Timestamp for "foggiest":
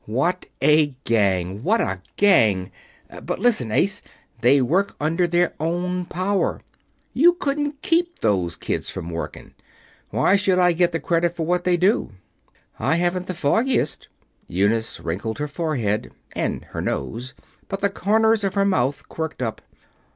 13.35-14.07